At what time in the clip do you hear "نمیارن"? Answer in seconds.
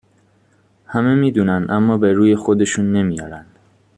2.91-3.45